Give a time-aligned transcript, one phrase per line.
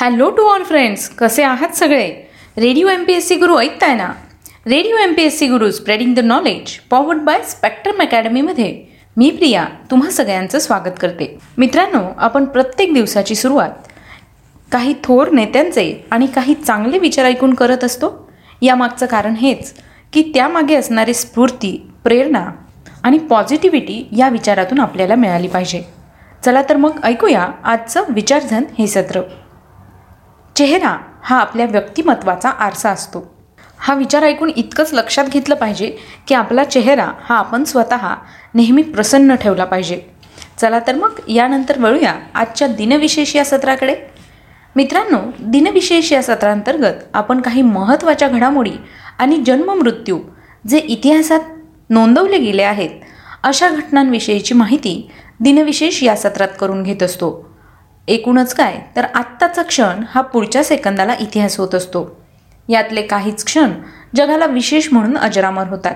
[0.00, 2.06] hello to all friends कसे आहात सगळे
[2.56, 4.06] radio M P S C Guru ऐकताय ना
[4.66, 8.66] radio M P S C Guru spreading the knowledge powered by Spectrum अकॅडमीमध्ये
[9.16, 11.26] मी प्रिया तुम्हा सगळ्यांचं स्वागत करते
[11.58, 13.88] मित्रांनो आपण प्रत्येक दिवसाची सुरुवात
[14.72, 18.12] काही थोर नेत्यांचे आणि काही चांगले विचार ऐकून करत असतो
[18.62, 19.72] यामागचं कारण हेच
[20.12, 22.44] की त्यामागे असणारी स्फूर्ती प्रेरणा
[23.02, 25.82] आणि पॉझिटिव्हिटी या विचारातून आपल्याला मिळाली पाहिजे
[26.44, 29.20] चला तर मग ऐकूया आजचं विचारधन हे सत्र
[30.56, 30.96] चेहरा
[31.22, 33.24] हा आपल्या व्यक्तिमत्वाचा आरसा असतो
[33.78, 35.90] हा विचार ऐकून इतकंच लक्षात घेतलं पाहिजे
[36.28, 38.14] की आपला चेहरा हा आपण स्वतः
[38.54, 40.00] नेहमी प्रसन्न ठेवला पाहिजे
[40.58, 43.94] चला तर मग यानंतर वळूया आजच्या दिनविशेष या सत्राकडे
[44.76, 45.18] मित्रांनो
[45.40, 48.72] दिनविशेष या सत्रांतर्गत आपण काही महत्त्वाच्या घडामोडी
[49.18, 50.18] आणि जन्ममृत्यू
[50.68, 51.40] जे इतिहासात
[51.90, 52.90] नोंदवले गेले आहेत
[53.42, 55.10] अशा घटनांविषयीची माहिती
[55.40, 57.53] दिनविशेष या सत्रात करून घेत असतो
[58.08, 62.06] एकूणच काय तर आत्ताचा क्षण हा पुढच्या सेकंदाला इतिहास होत असतो
[62.68, 63.72] यातले काहीच क्षण
[64.16, 65.94] जगाला विशेष म्हणून अजरामर होतात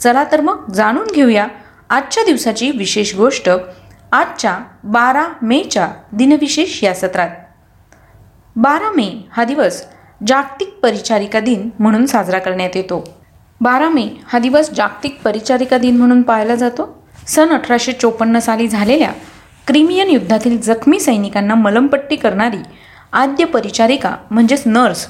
[0.00, 1.46] चला तर मग जाणून घेऊया
[1.90, 4.58] आजच्या दिवसाची विशेष गोष्ट आजच्या
[4.84, 7.28] बारा मेच्या दिनविशेष या सत्रात
[8.56, 9.82] बारा मे हा दिवस
[10.26, 13.04] जागतिक परिचारिका दिन म्हणून साजरा करण्यात येतो
[13.60, 16.88] बारा मे हा दिवस जागतिक परिचारिका दिन म्हणून पाळला जातो
[17.26, 19.12] सन अठराशे चोपन्न साली झालेल्या
[19.66, 22.58] क्रिमियन युद्धातील जखमी सैनिकांना मलमपट्टी करणारी
[23.12, 25.06] आद्य परिचारिका म्हणजेच नर्स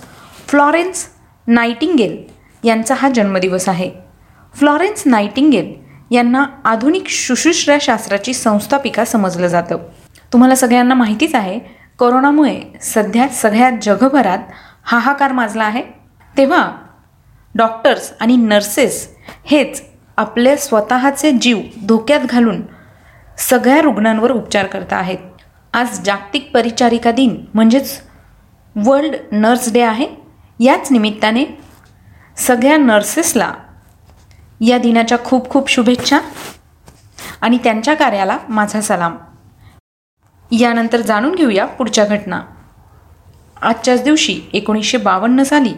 [0.48, 1.06] फ्लॉरेन्स
[1.47, 2.17] नायटिंगेल
[2.64, 3.91] यांचा हा जन्मदिवस आहे
[4.55, 5.72] फ्लॉरेन्स नायटिंगेल
[6.11, 9.77] यांना आधुनिक शुश्रूषा शास्त्राची संस्थापिका समजलं जातं
[10.33, 11.58] तुम्हाला सगळ्यांना माहितीच आहे
[11.98, 14.39] कोरोनामुळे सध्या सगळ्या जगभरात
[14.84, 15.83] हाहाकार माजला आहे
[16.36, 16.70] तेव्हा
[17.55, 19.06] डॉक्टर्स आणि नर्सेस
[19.45, 19.83] हेच
[20.19, 22.61] आपले स्वतःचे जीव धोक्यात घालून
[23.39, 25.19] सगळ्या रुग्णांवर उपचार करत आहेत
[25.72, 28.00] आज जागतिक परिचारिका दिन म्हणजेच
[28.77, 30.06] वर्ल्ड नर्स डे आहे
[30.61, 31.45] याच निमित्ताने
[32.36, 33.53] सगळ्या नर्सेसला
[34.61, 36.18] या दिनाच्या खूप खूप शुभेच्छा
[37.40, 39.17] आणि त्यांच्या कार्याला माझा सलाम
[40.51, 42.40] यानंतर जाणून घेऊया पुढच्या घटना
[43.63, 45.73] आजच्याच दिवशी एकोणीसशे बावन्न साली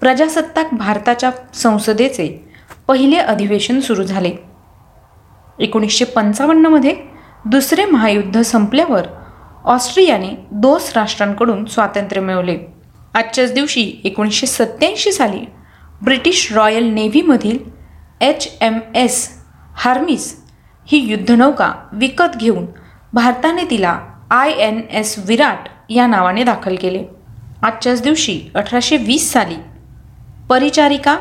[0.00, 2.28] प्रजासत्ताक भारताच्या संसदेचे
[2.88, 4.49] पहिले अधिवेशन सुरू झाले
[5.60, 6.94] एकोणीसशे पंचावन्नमध्ये
[7.44, 9.06] दुसरे महायुद्ध संपल्यावर
[9.64, 10.34] ऑस्ट्रियाने
[10.52, 12.56] दोस राष्ट्रांकडून स्वातंत्र्य मिळवले
[13.14, 15.44] आजच्याच दिवशी एकोणीसशे सत्याऐंशी साली
[16.02, 17.58] ब्रिटिश रॉयल नेव्हीमधील
[18.20, 19.28] एच एम एस
[19.74, 20.34] हार्मिस
[20.86, 22.66] ही युद्धनौका विकत घेऊन
[23.12, 23.98] भारताने तिला
[24.30, 27.04] आय एन एस विराट या नावाने दाखल केले
[27.62, 29.56] आजच्याच दिवशी अठराशे वीस साली
[30.50, 31.16] परिचारिका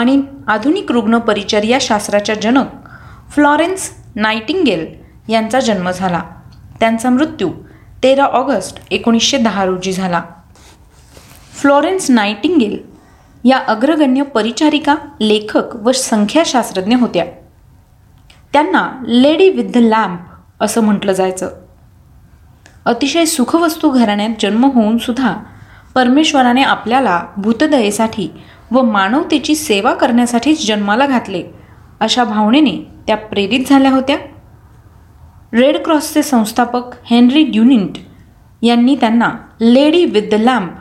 [0.00, 0.20] आणि
[0.48, 2.81] आधुनिक रुग्ण परिचर्या शास्त्राच्या जनक
[3.32, 4.86] फ्लॉरेन्स नायटिंगेल
[5.28, 6.20] यांचा जन्म झाला
[6.80, 7.50] त्यांचा मृत्यू
[8.02, 10.22] तेरा ऑगस्ट एकोणीसशे दहा रोजी झाला
[11.52, 12.76] फ्लॉरेन्स नायटिंगेल
[13.44, 17.24] या अग्रगण्य परिचारिका लेखक व संख्याशास्त्रज्ञ होत्या
[18.52, 21.50] त्यांना लेडी विथ द लॅम्प असं म्हटलं जायचं
[22.84, 25.34] अतिशय सुखवस्तू घराण्यात जन्म होऊन सुद्धा
[25.94, 28.28] परमेश्वराने आपल्याला भूतदयेसाठी
[28.70, 31.42] व मानवतेची सेवा करण्यासाठीच जन्माला घातले
[32.00, 34.16] अशा भावनेने त्या प्रेरित झाल्या होत्या
[35.52, 37.98] रेड क्रॉसचे संस्थापक हेनरी ड्युनिंट
[38.62, 39.30] यांनी त्यांना
[39.60, 40.72] लेडी विथ द लॅम्प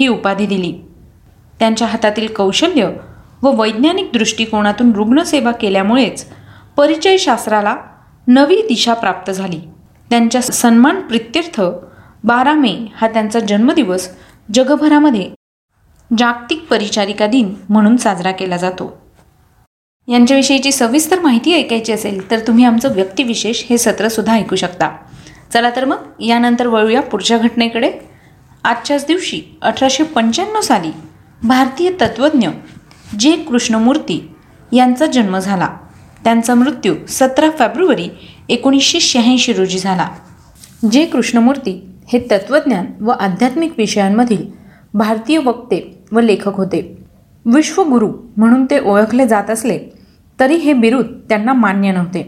[0.00, 0.72] ही उपाधी दिली
[1.58, 2.90] त्यांच्या हातातील कौशल्य
[3.42, 6.24] व वैज्ञानिक दृष्टिकोनातून रुग्णसेवा केल्यामुळेच
[6.76, 7.76] परिचयशास्त्राला
[8.26, 9.60] नवी दिशा प्राप्त झाली
[10.10, 11.60] त्यांच्या सन्मान प्रित्यर्थ
[12.24, 14.08] बारा मे हा त्यांचा जन्मदिवस
[14.54, 15.30] जगभरामध्ये
[16.18, 19.01] जागतिक परिचारिका दिन म्हणून साजरा केला जातो
[20.08, 24.88] यांच्याविषयीची सविस्तर माहिती ऐकायची असेल तर तुम्ही आमचं व्यक्तिविशेष हे सत्रसुद्धा ऐकू शकता
[25.52, 27.90] चला तर मग यानंतर वळूया पुढच्या घटनेकडे
[28.64, 30.90] आजच्याच दिवशी अठराशे पंच्याण्णव साली
[31.42, 32.48] भारतीय तत्त्वज्ञ
[33.18, 34.20] जे कृष्णमूर्ती
[34.72, 35.68] यांचा जन्म झाला
[36.24, 38.08] त्यांचा मृत्यू सतरा फेब्रुवारी
[38.48, 40.08] एकोणीसशे शहाऐंशी रोजी झाला
[40.92, 41.80] जे कृष्णमूर्ती
[42.08, 44.44] हे तत्त्वज्ञान व आध्यात्मिक विषयांमधील
[44.94, 45.80] भारतीय वक्ते
[46.12, 47.01] व लेखक होते
[47.44, 48.08] विश्वगुरु
[48.36, 49.78] म्हणून ते ओळखले जात असले
[50.38, 52.22] तरी हे बिरुद त्यांना मान्य नव्हते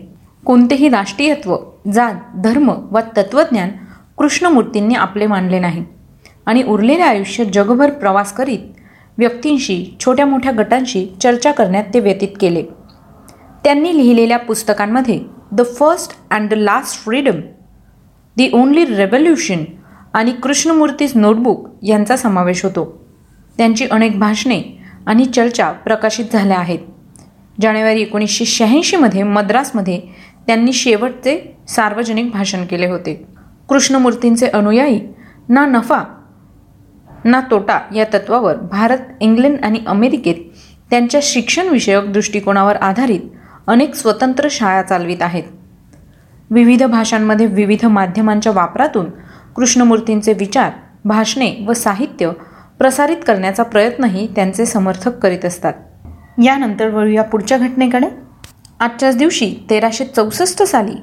[0.44, 1.56] कोणतेही राष्ट्रीयत्व
[1.93, 2.15] जात
[2.37, 3.71] धर्म व तत्त्वज्ञान
[4.19, 5.85] कृष्णमूर्तींनी आपले मानले नाही
[6.47, 8.59] आणि उरलेले आयुष्य जगभर प्रवास करीत
[9.19, 12.62] व्यक्तींशी छोट्या मोठ्या गटांशी चर्चा करण्यात ते व्यतीत केले
[13.65, 15.19] त्यांनी लिहिलेल्या पुस्तकांमध्ये
[15.53, 17.41] the first and the last freedom
[18.37, 19.65] the only revolution
[20.15, 22.85] आणि कृष्णमूर्तीज नोटबुक यांचा समावेश होतो
[23.59, 24.62] त्यांची अनेक भाषणे
[25.06, 26.79] आणि चर्चा प्रकाशित झाल्या आहेत
[27.61, 30.00] जानेवारी एकोणीसशे शहाऐंशीमध्ये मद्रासमध्ये
[30.47, 31.38] त्यांनी शेवटचे
[31.69, 33.15] सार्वजनिक भाषण केले होते
[33.69, 35.00] कृष्णमूर्तींचे अनुयायी
[35.49, 36.03] ना नफा
[37.25, 40.35] ना तोटा या तत्वावर भारत इंग्लंड आणि अमेरिकेत
[40.91, 43.21] त्यांच्या शिक्षणविषयक दृष्टिकोनावर आधारित
[43.67, 45.43] अनेक स्वतंत्र शाळा चालवित आहेत
[46.50, 49.06] विविध भाषांमध्ये विविध माध्यमांच्या वापरातून
[49.56, 50.71] कृष्णमूर्तींचे विचार
[51.05, 52.31] भाषणे व साहित्य
[52.81, 55.73] प्रसारित करण्याचा प्रयत्नही त्यांचे समर्थक करीत असतात
[56.43, 58.09] यानंतर वळूया पुढच्या घटनेकडे
[58.81, 60.97] आजच्याच दिवशी तेराशे चौसष्ट साली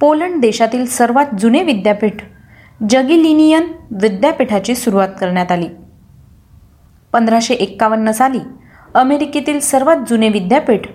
[0.00, 2.22] पोलंड देशातील सर्वात जुने विद्यापीठ
[2.90, 3.66] जगिलिनियन
[3.90, 5.68] विद्यापीठाची सुरुवात करण्यात आली
[7.12, 8.40] पंधराशे एक्कावन्न साली
[8.94, 10.86] अमेरिकेतील सर्वात जुने विद्यापीठ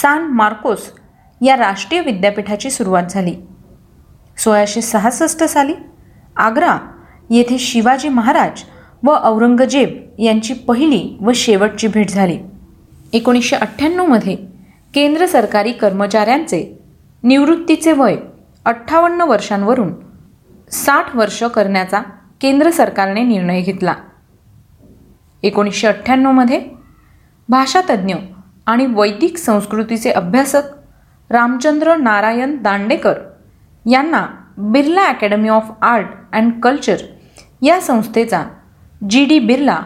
[0.00, 0.90] सान मार्कोस
[1.40, 3.34] या राष्ट्रीय विद्यापीठाची सुरुवात झाली
[4.38, 5.74] सोळाशे सहासष्ट साली
[6.36, 6.78] आग्रा
[7.30, 8.62] येथे शिवाजी महाराज
[9.02, 12.38] व औरंगजेब यांची पहिली व शेवटची भेट झाली
[13.12, 14.36] एकोणीसशे अठ्ठ्याण्णवमध्ये
[14.94, 16.62] केंद्र सरकारी कर्मचाऱ्यांचे
[17.22, 18.16] निवृत्तीचे वय
[18.64, 19.92] अठ्ठावन्न वर्षांवरून
[20.70, 22.00] साठ वर्ष करण्याचा
[22.40, 23.94] केंद्र सरकारने निर्णय घेतला
[25.42, 26.60] एकोणीसशे अठ्ठ्याण्णवमध्ये
[27.48, 28.14] भाषातज्ज्ञ
[28.66, 30.62] आणि वैदिक संस्कृतीचे अभ्यासक
[31.30, 33.18] रामचंद्र नारायण दांडेकर
[33.86, 34.26] यांना
[34.58, 36.96] Birla academy of art and culture
[37.62, 38.44] या संस्थेचा
[39.00, 39.80] जी डी बिर्ला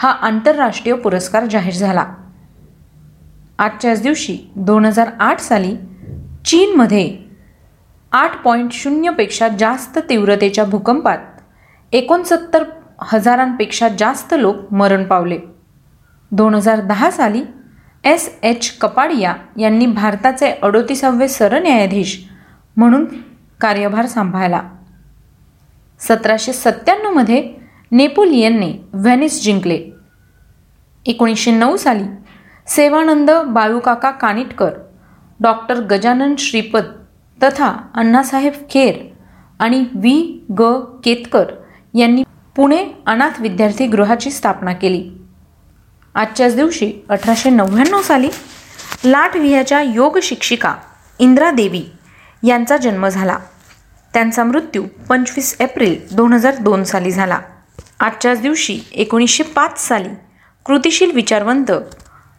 [0.00, 2.04] हा आंतरराष्ट्रीय पुरस्कार जाहीर झाला
[3.58, 4.36] आजच्याच दिवशी
[4.56, 5.76] दोन हजार आठ साली
[6.44, 7.16] चीनमध्ये
[8.12, 12.64] आठ पॉईंट शून्यपेक्षा जास्त तीव्रतेच्या भूकंपात एकोणसत्तर
[13.02, 15.38] हजारांपेक्षा जास्त लोक मरण पावले
[16.32, 17.42] दोन हजार दहा साली
[18.04, 22.18] एस एच कपाडिया यांनी भारताचे अडोतीसावे सरन्यायाधीश
[22.76, 23.04] म्हणून
[23.60, 24.62] कार्यभार सांभाळला
[26.00, 27.42] सतराशे सत्त्याण्णवमध्ये
[27.92, 28.72] नेपोलियनने
[28.94, 29.78] व्हेनिस जिंकले
[31.06, 32.04] एकोणीसशे नऊ साली
[32.66, 34.72] सेवानंद बाळूकाका कानिटकर
[35.40, 36.84] डॉक्टर गजानन श्रीपद
[37.38, 38.98] तथा अण्णासाहेब खेर
[39.60, 40.16] आणि वी
[40.58, 40.72] ग
[41.04, 41.52] केतकर
[41.94, 42.22] यांनी
[42.56, 45.02] पुणे अनाथ विद्यार्थी गृहाची स्थापना केली
[46.14, 48.28] आजच्याच दिवशी अठराशे नव्याण्णव साली
[49.04, 50.74] लाटविह्याच्या योग शिक्षिका
[51.20, 51.84] इंद्रा देवी
[52.42, 53.38] यांचा जन्म झाला
[54.14, 57.40] त्यांचा मृत्यू पंचवीस एप्रिल दोन हजार दोन साली झाला
[58.00, 60.08] आजच्याच दिवशी एकोणीसशे पाच साली
[60.66, 61.72] कृतिशील विचारवंत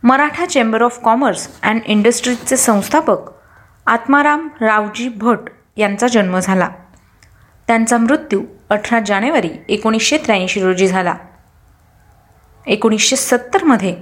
[0.04, 3.32] Maratha chamber of commerce and इंडस्ट्रीजचे संस्थापक
[3.86, 6.70] आत्माराम रावजी भट यांचा जन्म झाला
[7.68, 8.44] त्यांचा मृत्यू
[8.70, 11.16] अठरा जानेवारी एकोणीसशे त्र्याऐंशी रोजी झाला
[12.68, 13.96] एकोणीसशे सत्तरमध्ये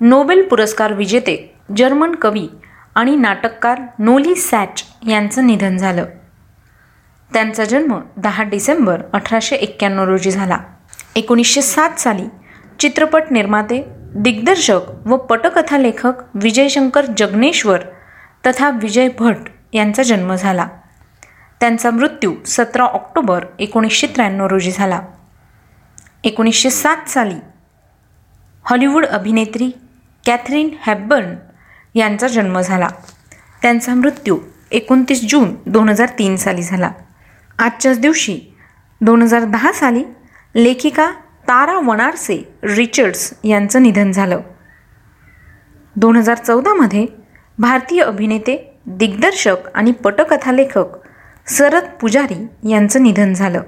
[0.00, 1.54] नोबेल पुरस्कार विजेते
[1.76, 2.48] जर्मन कवी
[2.94, 6.04] आणि नाटककार नोली सॅच यांचं निधन झालं
[7.32, 10.58] त्यांचा जन्म दहा डिसेंबर अठराशे एक्क्याण्णव रोजी झाला
[11.16, 12.24] एकोणीसशे सात साली
[12.80, 13.82] चित्रपट निर्माते
[14.14, 17.80] दिग्दर्शक व पटकथा लेखक विजयशंकर जगनेश्वर
[18.46, 20.68] तथा विजय भट यांचा जन्म झाला
[21.60, 25.00] त्यांचा मृत्यू सतरा ऑक्टोबर एकोणीसशे त्र्याण्णव रोजी झाला
[26.24, 27.38] एकोणीसशे सात साली
[28.64, 29.70] हॉलिवूड अभिनेत्री
[30.24, 31.34] कॅथरीन हॅबर्न
[31.94, 32.88] यांचा जन्म झाला
[33.62, 34.38] त्यांचा मृत्यू
[34.70, 36.90] एकोणतीस जून दोन हजार तीन साली झाला
[37.58, 38.38] आजच्याच दिवशी
[39.00, 40.02] दोन हजार दहा साली
[40.54, 41.10] लेखिका
[41.48, 42.36] तारा वणारसे
[42.62, 44.40] रिचर्ड्स यांचं निधन झालं
[45.96, 47.06] दोन हजार चौदामध्ये
[47.58, 48.56] भारतीय अभिनेते
[48.86, 50.96] दिग्दर्शक आणि पटकथालेखक
[51.46, 52.70] सरद पुजारी
[52.70, 53.62] यांचं निधन झालं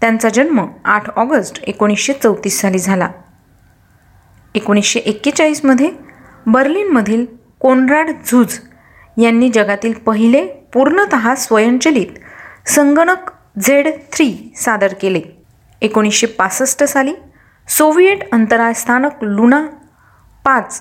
[0.00, 0.64] त्यांचा जन्म
[0.84, 3.08] आठ ऑगस्ट एकोणीसशे चौतीस साली झाला
[4.54, 5.90] एकोणीसशे एक्केचाळीसमध्ये
[6.46, 7.24] बर्लिनमधील
[7.60, 8.58] कोनराड झुज
[9.22, 12.17] यांनी जगातील पहिले पूर्णत स्वयंचलित
[12.68, 13.30] संगणक
[13.58, 14.32] झेड थ्री
[14.56, 15.20] सादर केले
[15.82, 17.12] एकोणीसशे पासष्ट साली
[17.68, 19.62] सोव्हिएट अंतराळ स्थानक लुना
[20.44, 20.80] पाच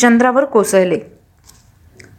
[0.00, 0.98] चंद्रावर कोसळले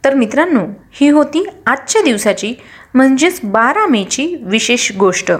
[0.04, 0.64] तर मित्रांनो
[0.92, 2.54] ही होती आजच्या दिवसाची
[2.94, 5.32] म्हणजेच बारा मेची विशेष गोष्ट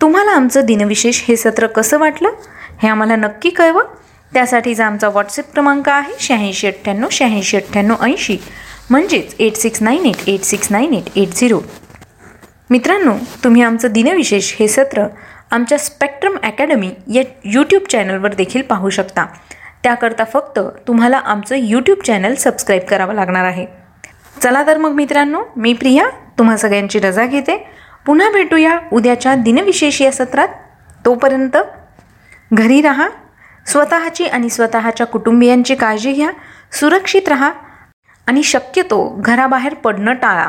[0.00, 2.34] तुम्हाला आमचं दिनविशेष हे सत्र कसं वाटलं
[2.82, 3.84] हे आम्हाला नक्की कळवं
[4.32, 8.36] त्यासाठीचा आमचा व्हॉट्सअप क्रमांक आहे शहाऐंशी अठ्ठ्याण्णव शहाऐंशी अठ्ठ्याण्णव ऐंशी
[8.90, 11.60] म्हणजेच eight six nine eight eight six nine eight eight zero
[12.70, 13.12] मित्रांनो
[13.44, 15.06] तुम्ही आमचं दिनविशेष हे सत्र
[15.50, 17.22] आमच्या स्पेक्ट्रम अकॅडमी या
[17.44, 19.24] यूट्यूब चॅनलवर देखील पाहू शकता
[19.82, 20.58] त्याकरता फक्त
[20.88, 23.66] तुम्हाला आमचं यूट्यूब चॅनल सबस्क्राईब करावं लागणार आहे
[24.42, 26.08] चला तर मग मित्रांनो मी प्रिया
[26.38, 27.56] तुम्हा सगळ्यांची रजा घेते
[28.06, 30.48] पुन्हा भेटूया उद्याच्या दिनविशेष या सत्रात
[31.04, 31.56] तोपर्यंत
[32.52, 33.08] घरी राहा
[33.66, 36.30] स्वतःची आणि स्वतःच्या कुटुंबियांची काळजी घ्या
[36.72, 37.50] सुरक्षित राहा
[38.26, 40.48] आणि शक्यतो घराबाहेर पडणं टाळा